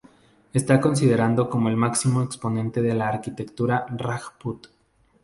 Está 0.51 0.81
considerado 0.81 1.47
como 1.47 1.69
el 1.69 1.75
máximo 1.77 2.23
exponente 2.23 2.81
de 2.81 2.95
la 2.95 3.07
arquitectura 3.09 3.85
rajput. 3.89 4.65